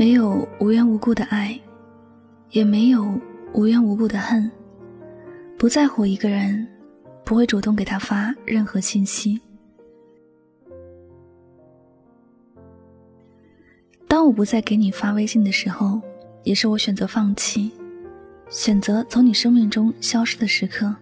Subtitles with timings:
[0.00, 1.60] 没有无缘无故的爱，
[2.52, 3.20] 也没有
[3.52, 4.50] 无缘无故的恨。
[5.58, 6.66] 不在乎一个人，
[7.22, 9.38] 不会主动给他发任何信息。
[14.08, 16.00] 当我不再给你发微信的时候，
[16.44, 17.70] 也是我选择放弃，
[18.48, 20.96] 选择从你生命中消失的时刻。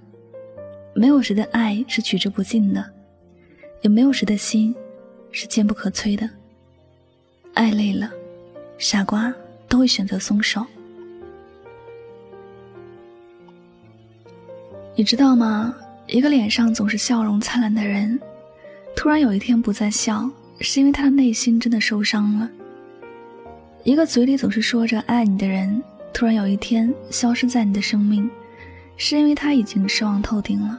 [0.92, 2.84] 没有谁的爱是取之不尽的，
[3.82, 4.74] 也没有谁的心
[5.30, 6.28] 是坚不可摧的。
[7.54, 8.10] 爱累了。
[8.78, 9.34] 傻瓜
[9.68, 10.64] 都会选择松手，
[14.94, 15.74] 你知道吗？
[16.06, 18.18] 一个脸上总是笑容灿烂的人，
[18.94, 22.48] 突然有一天不再笑，是因为他的内心真的受伤了。
[23.82, 25.82] 一个嘴里总是说着爱你的人，
[26.14, 28.30] 突然有一天消失在你的生命，
[28.96, 30.78] 是因为他已经失望透顶了。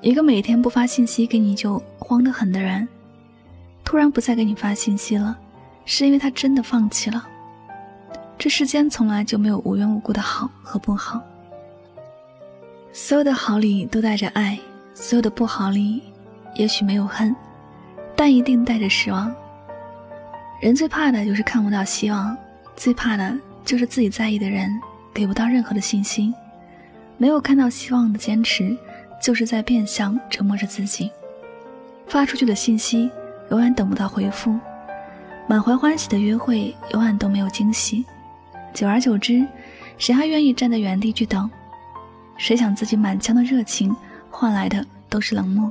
[0.00, 2.86] 一个每天不发信息给你就慌得很的人，
[3.84, 5.36] 突然不再给你发信息了。
[5.86, 7.26] 是因为他真的放弃了。
[8.36, 11.22] 这世间从来就没有无缘无故的好和不好，
[12.92, 14.58] 所有的好里都带着爱，
[14.92, 16.02] 所有的不好里
[16.54, 17.34] 也许没有恨，
[18.14, 19.34] 但一定带着失望。
[20.60, 22.36] 人最怕的就是看不到希望，
[22.76, 24.70] 最怕的就是自己在意的人
[25.14, 26.34] 给不到任何的信心。
[27.16, 28.76] 没有看到希望的坚持，
[29.22, 31.10] 就是在变相折磨着自己。
[32.06, 33.10] 发出去的信息
[33.50, 34.58] 永远等不到回复。
[35.48, 38.04] 满怀欢喜的约会，永远都没有惊喜。
[38.74, 39.46] 久而久之，
[39.96, 41.48] 谁还愿意站在原地去等？
[42.36, 43.94] 谁想自己满腔的热情
[44.28, 45.70] 换来的都是冷漠？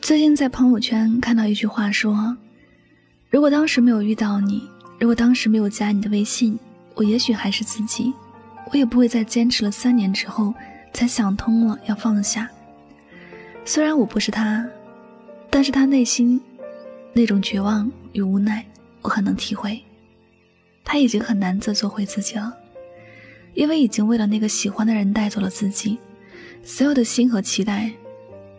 [0.00, 2.36] 最近在朋友圈看到一句话说
[3.28, 4.62] ：“如果当时没有遇到你，
[5.00, 6.56] 如果当时没有加你的微信，
[6.94, 8.14] 我也许还是自己，
[8.70, 10.54] 我也不会在坚持了三年之后
[10.92, 12.48] 才想通了要放下。
[13.64, 14.64] 虽然我不是他。”
[15.54, 16.40] 但是他内心
[17.12, 18.66] 那种绝望与无奈，
[19.02, 19.80] 我很能体会。
[20.84, 22.52] 他已经很难再做回自己了，
[23.54, 25.96] 因为已经为了那个喜欢的人带走了自己，
[26.64, 27.88] 所有的心和期待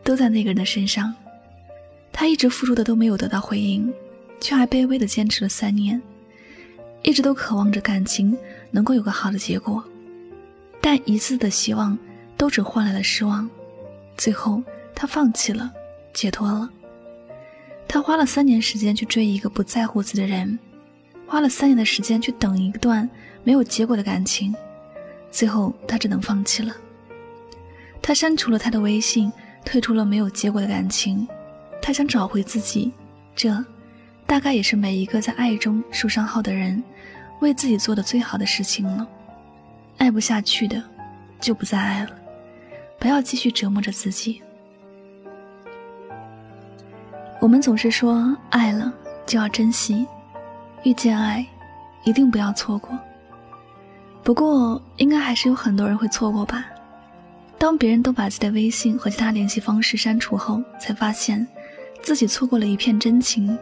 [0.05, 1.13] 都在那个人的身上。
[2.13, 3.93] 他一直付出的都没有得到回应，
[4.39, 6.01] 却还卑微的坚持了三年，
[7.01, 8.37] 一直都渴望着感情
[8.71, 9.83] 能够有个好的结果，
[10.79, 11.99] 但一次的希望
[12.37, 13.49] 都只换来了失望。
[14.15, 14.63] 最后，
[14.95, 15.69] 他放弃了，
[16.13, 16.69] 解脱了。
[17.87, 20.59] 他花了三年时间去追一个不在乎自己的人，
[21.25, 23.09] 花了三年的时间去等一段
[23.43, 24.53] 没有结果的感情，
[25.31, 26.75] 最后他只能放弃了。
[28.01, 29.31] 他删除了他的微信，
[29.63, 31.27] 退出了没有结果的感情。
[31.81, 32.91] 他想找回自己，
[33.35, 33.63] 这
[34.25, 36.83] 大概也是每一个在爱中受伤后的人
[37.41, 39.07] 为自己做的最好的事情了。
[39.97, 40.83] 爱不下去的，
[41.39, 42.09] 就不再爱了，
[42.99, 44.41] 不要继续折磨着自己。
[47.45, 48.91] 我们总是说爱了
[49.27, 50.07] 就要珍惜，
[50.81, 51.45] 遇见爱
[52.03, 52.97] 一定不要错过。
[54.23, 56.65] 不过，应该还是有很多人会错过吧。
[57.59, 61.47] 当别人都把自己的微信和其他联系方式删除后，才发现
[62.01, 63.55] 自己错过了一片真情；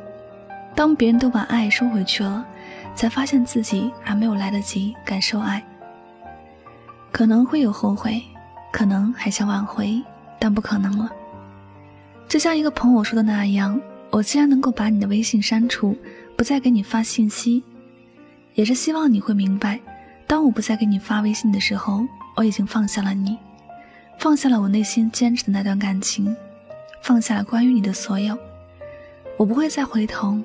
[0.74, 2.46] 当别人都把爱收回去了，
[2.96, 5.62] 才发现自己还没有来得及感受爱。
[7.12, 8.24] 可能会有后悔，
[8.72, 10.02] 可能还想挽回，
[10.40, 11.12] 但不可能了。
[12.28, 13.80] 就像一个朋友说的那样，
[14.10, 15.96] 我既然能够把你的微信删除，
[16.36, 17.64] 不再给你发信息，
[18.56, 19.80] 也是希望你会明白，
[20.26, 23.38] 当我不再给你发微信的时候，我已经放下了你，
[24.18, 26.36] 放下了我内心坚持的那段感情，
[27.04, 28.36] 放下了关于你的所有。
[29.38, 30.38] 我不会再回头，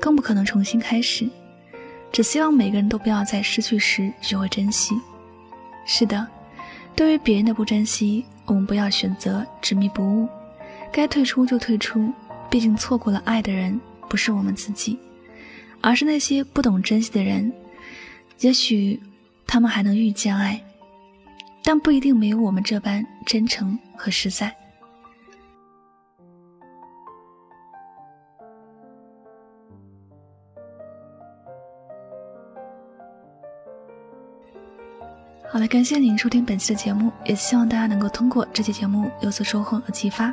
[0.00, 1.28] 更不可能重新开始。
[2.10, 4.98] 只希望每个人都不要在失去时学会珍惜。
[5.84, 6.26] 是的，
[6.96, 10.28] 对于别人的不珍惜，我们不要选择执迷不悟。
[10.92, 12.12] 该退出就退出，
[12.50, 14.98] 毕竟错过了爱的人不是我们自己，
[15.80, 17.52] 而是那些不懂珍惜的人。
[18.40, 19.00] 也许
[19.46, 20.60] 他们还能遇见爱，
[21.62, 24.54] 但不一定没有我们这般真诚和实在。
[35.50, 40.32] 好了，感谢您收听本期的节目，也希望大家能够通过这期节目有所收获和启发。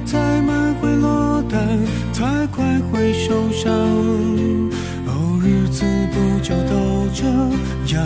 [0.00, 1.78] 太慢会落单，
[2.12, 3.72] 太快会受伤。
[5.06, 7.24] 哦，日子不就都这
[7.94, 8.04] 样。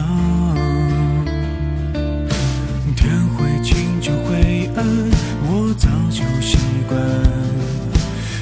[2.97, 4.85] 天会晴就会暗，
[5.43, 6.59] 我早就习
[6.89, 6.99] 惯。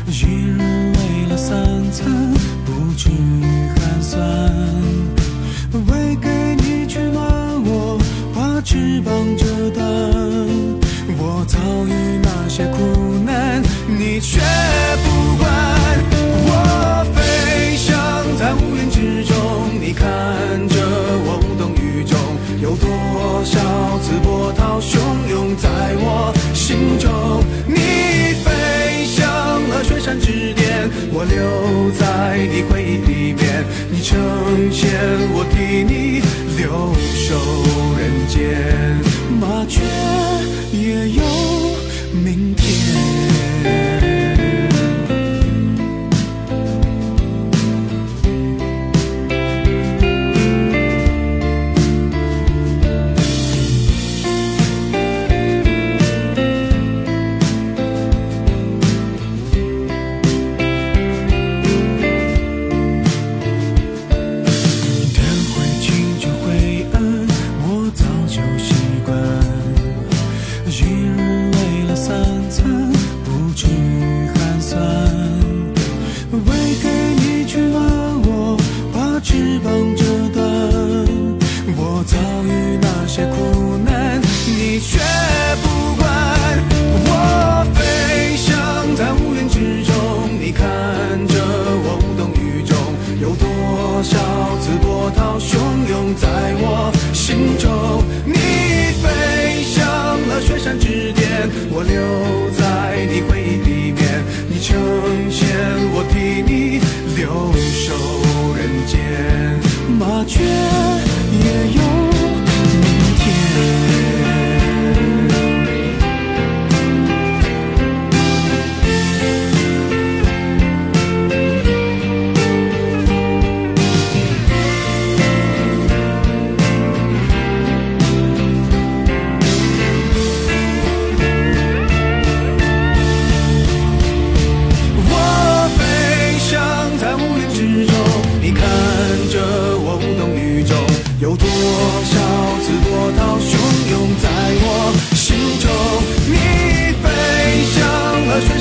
[0.07, 0.13] 一
[0.47, 0.59] 日
[0.95, 1.57] 为了三
[1.91, 2.07] 餐，
[2.65, 3.45] 不至于
[3.77, 4.21] 寒酸。
[5.73, 7.23] 喂给你取暖，
[7.65, 7.99] 我
[8.35, 9.18] 把翅膀。
[38.29, 38.99] 间。
[39.41, 40.08] 麻雀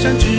[0.08, 0.37] diante